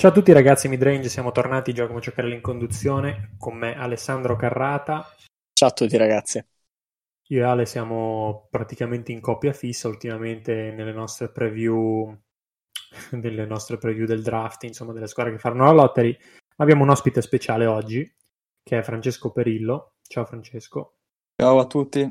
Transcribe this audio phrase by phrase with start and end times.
[0.00, 5.06] Ciao a tutti ragazzi midrange, siamo tornati Giacomo Cioccarelli in conduzione, con me Alessandro Carrata.
[5.52, 6.42] Ciao a tutti ragazzi.
[7.28, 12.18] Io e Ale siamo praticamente in coppia fissa ultimamente nelle nostre preview,
[13.12, 16.16] nelle nostre preview del draft, insomma delle squadre che faranno la lottery.
[16.56, 18.10] Abbiamo un ospite speciale oggi,
[18.62, 19.96] che è Francesco Perillo.
[20.08, 20.94] Ciao Francesco.
[21.36, 22.10] Ciao a tutti.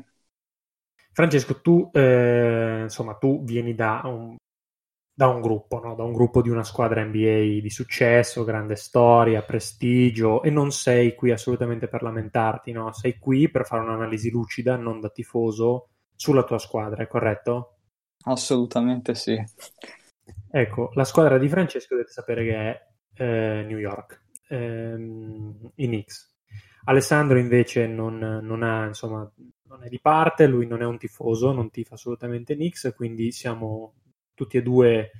[1.12, 4.36] Francesco, tu, eh, insomma, tu vieni da un,
[5.12, 5.94] da un gruppo, no?
[5.94, 11.14] da un gruppo di una squadra NBA di successo, grande storia, prestigio e non sei
[11.14, 12.92] qui assolutamente per lamentarti, no?
[12.92, 17.76] sei qui per fare un'analisi lucida, non da tifoso, sulla tua squadra, è corretto?
[18.24, 19.38] Assolutamente sì.
[20.50, 22.88] Ecco, la squadra di Francesco dovete sapere che è
[23.22, 26.28] eh, New York, ehm, i Knicks.
[26.84, 29.30] Alessandro invece non, non, ha, insomma,
[29.64, 33.94] non è di parte, lui non è un tifoso, non tifa assolutamente Knicks, quindi siamo
[34.40, 35.10] tutti e due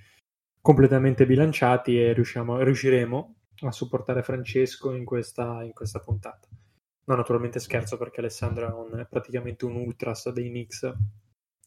[0.62, 6.48] completamente bilanciati e riusciremo a supportare Francesco in questa, in questa puntata.
[7.05, 10.91] No, naturalmente scherzo perché Alessandro è, un, è praticamente un ultras dei Knicks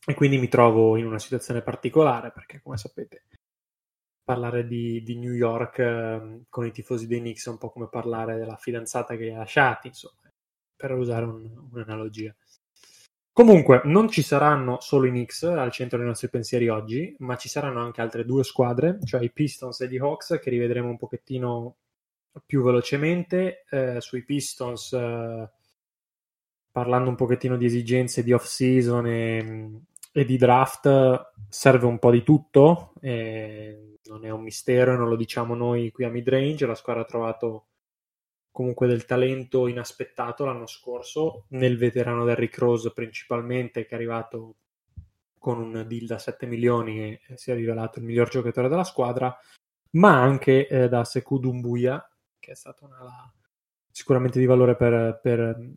[0.08, 3.26] e quindi mi trovo in una situazione particolare perché, come sapete,
[4.24, 7.88] parlare di, di New York eh, con i tifosi dei Knicks è un po' come
[7.88, 10.30] parlare della fidanzata che li ha lasciati, insomma,
[10.76, 12.36] per usare un, un'analogia.
[13.34, 17.50] Comunque, non ci saranno solo i Knicks al centro dei nostri pensieri oggi, ma ci
[17.50, 21.78] saranno anche altre due squadre, cioè i Pistons e gli Hawks, che rivedremo un pochettino
[22.46, 23.66] più velocemente.
[23.68, 25.50] Eh, sui Pistons, eh,
[26.72, 29.82] parlando un pochettino di esigenze di off-season e,
[30.12, 32.94] e di draft, serve un po' di tutto.
[33.02, 36.68] non è un mistero, non lo diciamo noi qui a midrange.
[36.68, 37.70] La squadra ha trovato
[38.54, 44.58] comunque del talento inaspettato l'anno scorso, nel veterano Derrick Rose principalmente, che è arrivato
[45.40, 49.36] con un deal da 7 milioni e si è rivelato il miglior giocatore della squadra,
[49.94, 52.08] ma anche eh, da Sekou Dumbuya,
[52.40, 53.34] che è stata una
[53.90, 55.72] sicuramente di valore per, per,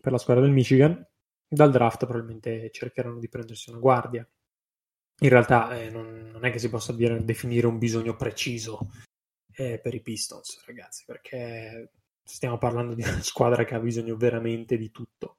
[0.00, 1.06] per, la squadra del Michigan.
[1.46, 4.26] Dal draft probabilmente cercheranno di prendersi una guardia.
[5.20, 8.90] In realtà eh, non, non, è che si possa dire, definire un bisogno preciso
[9.58, 11.90] eh, per i Pistons, ragazzi, perché
[12.22, 15.38] stiamo parlando di una squadra che ha bisogno veramente di tutto.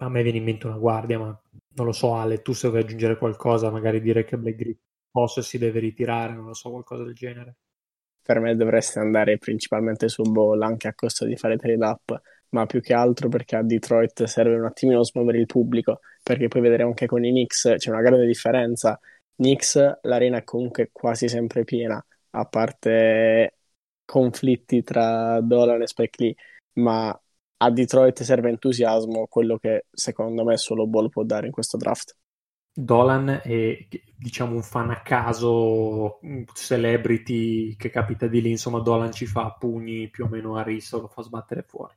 [0.00, 1.42] A me viene in mente una guardia, ma
[1.74, 5.42] non lo so, Ale, tu se vuoi aggiungere qualcosa, magari dire che Blake Griffin posso
[5.42, 7.56] si deve ritirare, non lo so, qualcosa del genere.
[8.22, 12.20] Per me dovreste andare principalmente su Ball, anche a costo di fare trade up,
[12.50, 16.60] ma più che altro perché a Detroit serve un attimino smuovere il pubblico, perché poi
[16.60, 18.98] vedremo anche con i Knicks c'è una grande differenza.
[19.38, 23.58] Knicks, l'arena è comunque quasi sempre piena, a parte
[24.04, 26.34] conflitti tra Dolan e Spike Lee,
[26.74, 27.08] ma
[27.60, 32.16] a Detroit serve entusiasmo, quello che secondo me solo Ball può dare in questo draft.
[32.72, 36.18] Dolan è diciamo un fan a caso,
[36.52, 41.00] celebrity che capita di lì, insomma Dolan ci fa pugni più o meno a riso,
[41.00, 41.94] lo fa sbattere fuori.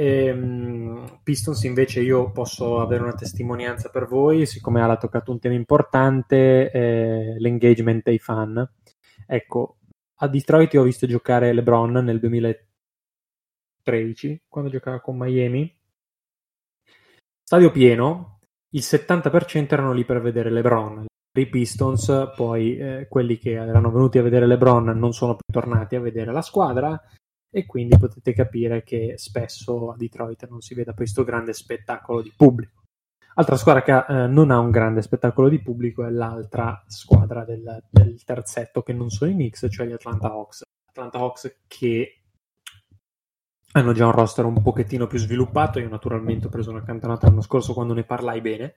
[0.00, 5.54] Ehm, Pistons invece io posso avere una testimonianza per voi, siccome ha toccato un tema
[5.54, 8.66] importante, eh, l'engagement dei fan.
[9.26, 9.76] Ecco,
[10.20, 15.70] a Detroit ho visto giocare LeBron nel 2013, quando giocava con Miami.
[17.42, 18.38] Stadio pieno,
[18.70, 21.04] il 70% erano lì per vedere LeBron.
[21.38, 25.94] I Pistons, poi eh, quelli che erano venuti a vedere LeBron non sono più tornati
[25.94, 26.98] a vedere la squadra
[27.50, 32.32] e quindi potete capire che spesso a Detroit non si vede questo grande spettacolo di
[32.34, 32.84] pubblico.
[33.34, 37.82] Altra squadra che eh, non ha un grande spettacolo di pubblico è l'altra squadra del,
[37.88, 40.62] del, terzetto che non sono i Knicks, cioè gli Atlanta Hawks.
[40.88, 42.22] Atlanta Hawks che
[43.72, 45.78] hanno già un roster un pochettino più sviluppato.
[45.78, 48.74] Io naturalmente ho preso una cantonata l'anno scorso quando ne parlai bene.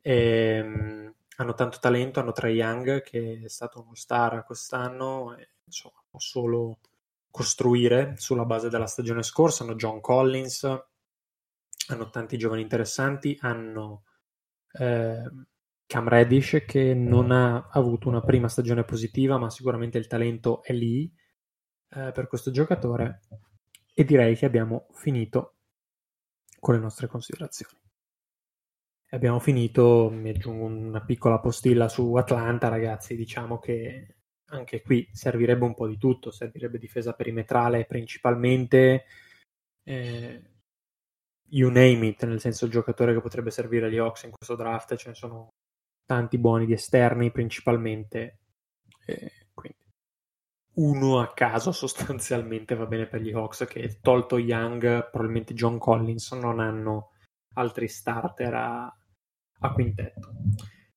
[0.00, 5.48] E, ehm, hanno tanto talento, hanno Trey Young che è stato uno star quest'anno e
[5.64, 6.78] insomma solo
[7.34, 9.64] costruire sulla base della stagione scorsa.
[9.64, 10.62] Hanno John Collins,
[11.88, 14.04] hanno tanti giovani interessanti, hanno
[14.70, 15.20] eh,
[15.84, 20.72] Cam Reddish che non ha avuto una prima stagione positiva, ma sicuramente il talento è
[20.72, 21.12] lì
[21.88, 23.22] eh, per questo giocatore
[23.92, 25.56] e direi che abbiamo finito
[26.60, 27.76] con le nostre considerazioni.
[29.10, 34.13] Abbiamo finito, mi aggiungo una piccola postilla su Atlanta, ragazzi, diciamo che
[34.46, 39.06] anche qui servirebbe un po' di tutto, servirebbe difesa perimetrale principalmente,
[39.84, 40.42] eh,
[41.48, 44.96] you name it, nel senso il giocatore che potrebbe servire agli Hawks in questo draft,
[44.96, 45.48] ce ne sono
[46.04, 48.38] tanti buoni di esterni principalmente,
[49.06, 49.78] eh, quindi
[50.74, 56.32] uno a caso sostanzialmente va bene per gli Hawks che tolto Young, probabilmente John Collins
[56.32, 57.12] non hanno
[57.54, 58.84] altri starter a,
[59.60, 60.32] a quintetto.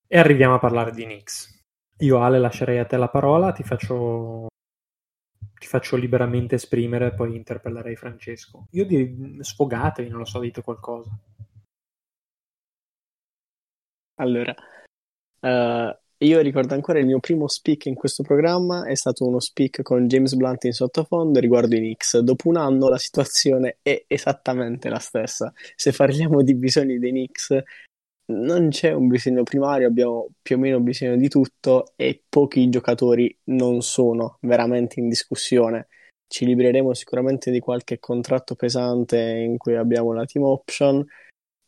[0.07, 1.56] E arriviamo a parlare di Knicks.
[1.99, 4.47] Io Ale lascerei a te la parola, ti faccio,
[5.57, 8.67] ti faccio liberamente esprimere, poi interpellerei Francesco.
[8.71, 11.09] Io di sfogatevi, non lo so, dite qualcosa.
[14.19, 14.53] Allora,
[15.41, 19.83] uh, io ricordo ancora il mio primo speak in questo programma, è stato uno speak
[19.83, 22.19] con James Blunt in sottofondo riguardo i Knicks.
[22.19, 25.53] Dopo un anno la situazione è esattamente la stessa.
[25.75, 27.63] Se parliamo di bisogni dei Knicks,
[28.27, 33.35] non c'è un bisogno primario, abbiamo più o meno bisogno di tutto e pochi giocatori
[33.45, 35.87] non sono veramente in discussione.
[36.27, 41.05] Ci libereremo sicuramente di qualche contratto pesante in cui abbiamo la team option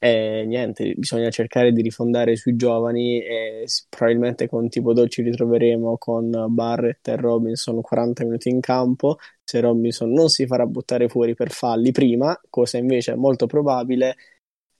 [0.01, 5.97] e niente, bisogna cercare di rifondare sui giovani e probabilmente con tipo 2 ci ritroveremo
[5.97, 11.33] con Barrett e Robinson 40 minuti in campo se Robinson non si farà buttare fuori
[11.33, 14.15] per falli prima, cosa invece molto probabile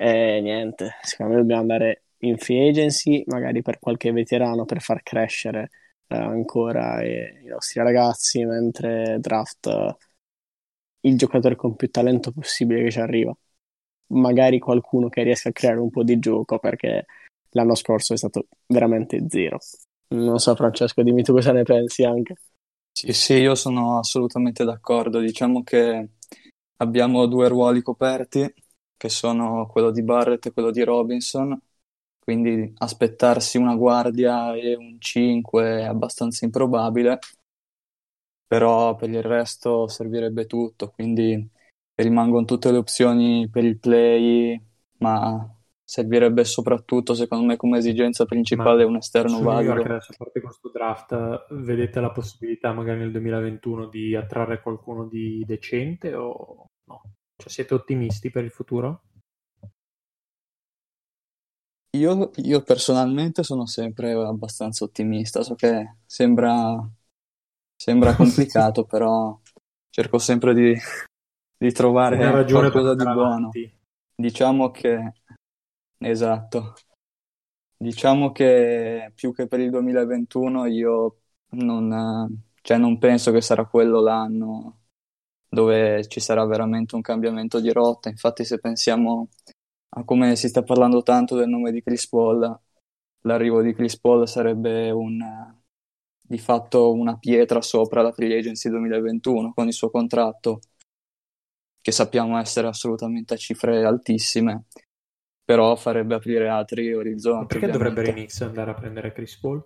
[0.01, 5.04] e niente, secondo me dobbiamo andare in free agency magari per qualche veterano per far
[5.04, 5.69] crescere
[6.07, 9.98] eh, ancora i, i nostri ragazzi mentre draft eh,
[11.01, 13.36] il giocatore con più talento possibile che ci arriva
[14.07, 17.06] magari qualcuno che riesca a creare un po' di gioco perché
[17.52, 19.60] l'anno scorso è stato veramente zero.
[20.10, 22.36] Non so, Francesco, dimmi tu cosa ne pensi anche.
[22.92, 25.19] Sì, sì, io sono assolutamente d'accordo.
[25.19, 26.10] Diciamo che
[26.78, 28.52] abbiamo due ruoli coperti,
[29.00, 31.57] che sono quello di Barrett e quello di Robinson,
[32.19, 37.18] quindi aspettarsi una guardia e un 5 è abbastanza improbabile,
[38.46, 41.50] però per il resto servirebbe tutto, quindi
[41.96, 44.62] rimangono tutte le opzioni per il play,
[44.98, 45.50] ma
[45.81, 49.75] servirebbe soprattutto, secondo me, come esigenza principale ma un esterno valido.
[49.75, 55.07] York adesso, a parte questo draft, vedete la possibilità magari nel 2021 di attrarre qualcuno
[55.07, 56.69] di decente o?
[57.40, 59.04] Cioè, siete ottimisti per il futuro?
[61.98, 66.78] Io, io personalmente sono sempre abbastanza ottimista, so che sembra,
[67.76, 69.40] sembra complicato, però
[69.90, 70.76] cerco sempre di
[71.60, 73.22] di trovare qualcosa di buono.
[73.22, 73.78] Avanti.
[74.16, 75.14] Diciamo che
[75.98, 76.74] esatto.
[77.76, 81.20] Diciamo che più che per il 2021 io
[81.50, 84.79] non, cioè non penso che sarà quello l'anno
[85.50, 88.10] dove ci sarà veramente un cambiamento di rotta.
[88.10, 89.30] Infatti, se pensiamo
[89.90, 92.60] a come si sta parlando tanto del nome di Chris Paul,
[93.22, 95.19] l'arrivo di Chris Paul sarebbe un,
[96.22, 100.60] di fatto una pietra sopra la free agency 2021 con il suo contratto
[101.81, 104.66] che sappiamo essere assolutamente a cifre altissime,
[105.44, 107.40] però farebbe aprire altri orizzonti.
[107.40, 107.88] Ma perché ovviamente.
[107.90, 109.66] dovrebbero i Knicks andare a prendere Chris Paul?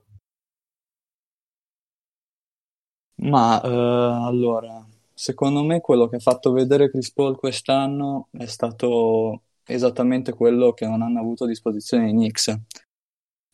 [3.15, 9.43] Ma eh, allora, secondo me quello che ha fatto vedere Chris Paul quest'anno è stato
[9.65, 12.59] esattamente quello che non hanno avuto a disposizione i Knicks.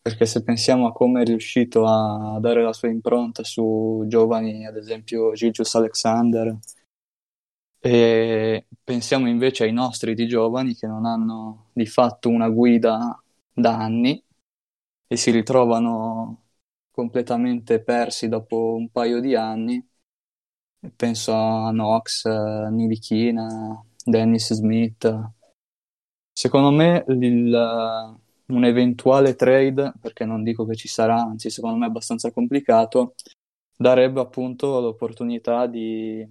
[0.01, 4.77] Perché se pensiamo a come è riuscito a dare la sua impronta su giovani, ad
[4.77, 6.57] esempio Gigius Alexander,
[7.81, 13.21] e pensiamo invece ai nostri di giovani che non hanno di fatto una guida
[13.53, 14.21] da anni
[15.07, 16.43] e si ritrovano
[16.91, 19.85] completamente persi dopo un paio di anni.
[20.95, 25.05] Penso a Knox, Nilichina, Dennis Smith.
[26.31, 27.53] Secondo me il,
[28.45, 33.15] un eventuale trade, perché non dico che ci sarà, anzi secondo me è abbastanza complicato,
[33.75, 36.25] darebbe appunto l'opportunità di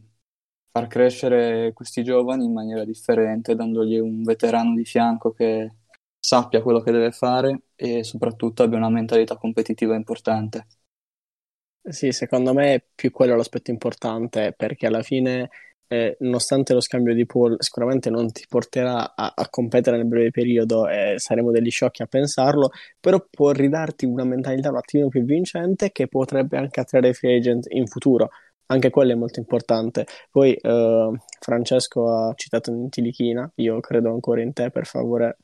[0.70, 5.75] far crescere questi giovani in maniera differente, dandogli un veterano di fianco che
[6.18, 10.66] sappia quello che deve fare e soprattutto abbia una mentalità competitiva importante.
[11.82, 15.49] Sì, secondo me è più quello l'aspetto importante perché alla fine,
[15.87, 20.30] eh, nonostante lo scambio di Paul sicuramente non ti porterà a, a, competere nel breve
[20.30, 22.70] periodo e saremo degli sciocchi a pensarlo,
[23.00, 27.66] però può ridarti una mentalità un attimo più vincente che potrebbe anche attrarre free agent
[27.70, 28.28] in futuro
[28.70, 30.06] anche quello è molto importante.
[30.30, 35.38] Poi eh, Francesco ha citato Nintilichina, io credo ancora in te, per favore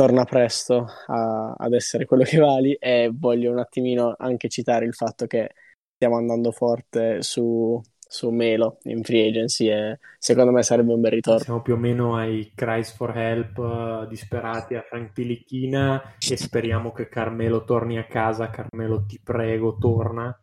[0.00, 4.94] torna presto a, ad essere quello che vali e voglio un attimino anche citare il
[4.94, 5.52] fatto che
[5.94, 11.10] stiamo andando forte su, su Melo in free agency e secondo me sarebbe un bel
[11.10, 11.40] ritorno.
[11.40, 16.92] Siamo più o meno ai cries for help uh, disperati a Frank Tilichina e speriamo
[16.92, 18.48] che Carmelo torni a casa.
[18.48, 20.34] Carmelo ti prego torna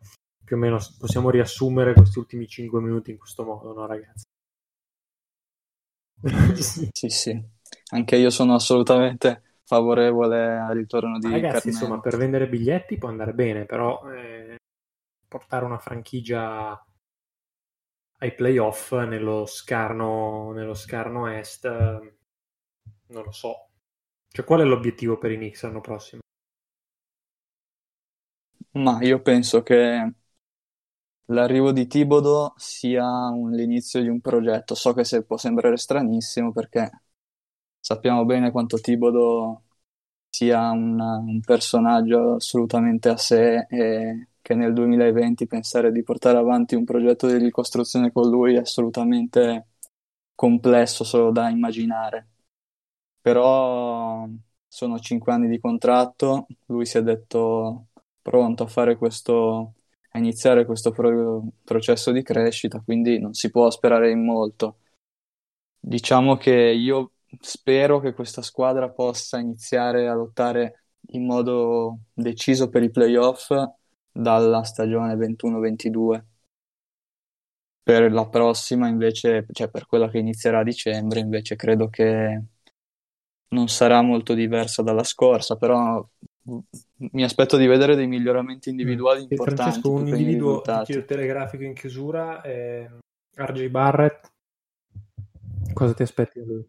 [0.44, 4.22] più o meno possiamo riassumere questi ultimi 5 minuti in questo modo, no ragazzi?
[6.92, 7.44] sì, sì,
[7.90, 11.70] anche io sono assolutamente favorevole al ritorno di Ragazzi, Carmelo.
[11.70, 14.56] insomma, per vendere biglietti può andare bene, però eh,
[15.28, 16.82] portare una franchigia
[18.20, 22.16] ai playoff nello scarno, nello scarno est, eh,
[23.08, 23.68] non lo so.
[24.28, 26.22] Cioè, qual è l'obiettivo per i Knicks l'anno prossimo?
[28.72, 30.12] Ma io penso che
[31.26, 34.74] l'arrivo di Tibodo sia un, l'inizio di un progetto.
[34.74, 36.90] So che se può sembrare stranissimo perché
[37.88, 39.62] sappiamo bene quanto Tibodo
[40.28, 46.74] sia un, un personaggio assolutamente a sé e che nel 2020 pensare di portare avanti
[46.74, 49.68] un progetto di ricostruzione con lui è assolutamente
[50.34, 52.28] complesso solo da immaginare.
[53.22, 54.28] Però
[54.66, 57.86] sono cinque anni di contratto, lui si è detto
[58.20, 59.74] pronto a fare questo,
[60.10, 64.76] a iniziare questo pro- processo di crescita, quindi non si può sperare in molto.
[65.80, 72.82] Diciamo che io spero che questa squadra possa iniziare a lottare in modo deciso per
[72.82, 73.52] i playoff
[74.10, 76.24] dalla stagione 21-22.
[77.82, 82.42] Per la prossima, invece, cioè per quella che inizierà a dicembre, invece credo che
[83.48, 86.06] non sarà molto diversa dalla scorsa, però
[86.96, 89.26] mi aspetto di vedere dei miglioramenti individuali mm.
[89.30, 89.62] importanti.
[89.62, 92.86] Francesco, un individuo di telegrafico in chiusura è
[93.34, 94.32] RJ Barrett.
[95.72, 96.68] Cosa ti aspetti da lui?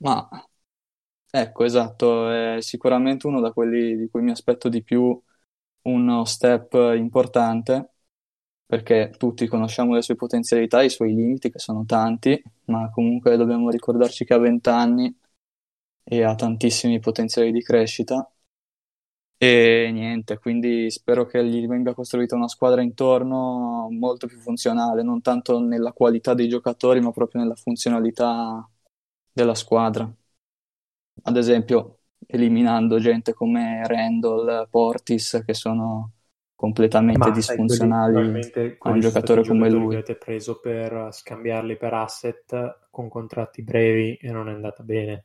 [0.00, 0.28] Ma
[1.30, 5.20] ecco, esatto, è sicuramente uno da quelli di cui mi aspetto di più
[5.82, 7.92] uno step importante,
[8.66, 13.70] perché tutti conosciamo le sue potenzialità, i suoi limiti, che sono tanti, ma comunque dobbiamo
[13.70, 15.16] ricordarci che ha 20 anni
[16.04, 18.30] e ha tantissimi potenziali di crescita.
[19.40, 25.20] E niente, quindi spero che gli venga costruita una squadra intorno molto più funzionale, non
[25.22, 28.68] tanto nella qualità dei giocatori, ma proprio nella funzionalità
[29.38, 30.12] della squadra.
[31.22, 36.12] Ad esempio, eliminando gente come Randall, Portis, che sono
[36.54, 38.40] completamente Ma, disfunzionali
[38.78, 39.94] a un giocatore come lui.
[39.94, 45.24] Avete preso per scambiarli per asset con contratti brevi e non è andata bene.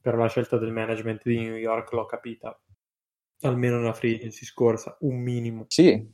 [0.00, 2.58] Per la scelta del management di New York l'ho capita,
[3.40, 5.64] almeno nella free agency scorsa, un minimo.
[5.68, 6.08] Sì,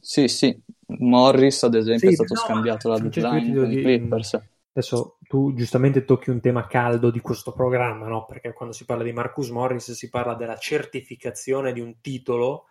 [0.00, 0.62] sì, sì.
[0.98, 4.38] Morris, ad esempio, sì, è stato no, scambiato alla deadline con i Clippers.
[4.72, 8.24] Adesso tu giustamente tocchi un tema caldo di questo programma, no?
[8.24, 12.64] Perché quando si parla di Marcus Morris si parla della certificazione di un titolo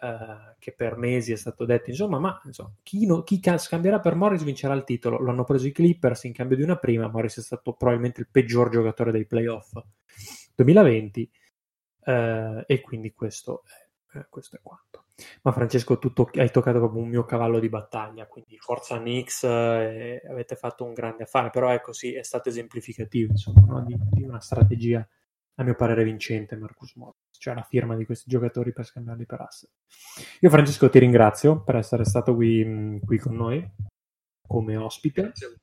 [0.00, 4.16] eh, che per mesi è stato detto, insomma, ma insomma, chi, no, chi scambierà per
[4.16, 5.22] Morris vincerà il titolo.
[5.22, 8.68] L'hanno preso i Clippers in cambio di una prima, Morris è stato probabilmente il peggior
[8.68, 9.72] giocatore dei playoff
[10.56, 11.30] 2020
[12.04, 13.62] eh, e quindi questo
[14.12, 15.04] è, eh, questo è quanto.
[15.42, 19.44] Ma Francesco, tu to- hai toccato proprio un mio cavallo di battaglia, quindi forza Nix,
[19.44, 23.84] eh, avete fatto un grande affare, però ecco sì, è stato esemplificativo insomma, no?
[23.84, 25.06] di, di, una strategia,
[25.56, 29.40] a mio parere, vincente Marcus Morris, cioè la firma di questi giocatori per scambiarli per
[29.40, 29.70] asset.
[30.40, 33.68] Io Francesco ti ringrazio per essere stato qui, qui con noi
[34.46, 35.60] come ospite grazie.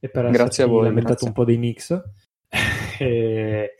[0.00, 2.02] e per esserti lamentato un po' dei Knicks.
[2.98, 3.76] e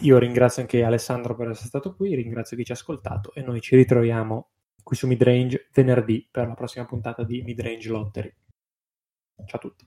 [0.00, 3.60] io ringrazio anche Alessandro per essere stato qui, ringrazio chi ci ha ascoltato e noi
[3.60, 4.50] ci ritroviamo
[4.82, 8.34] qui su Midrange venerdì per la prossima puntata di Midrange Lottery.
[9.44, 9.86] Ciao a tutti.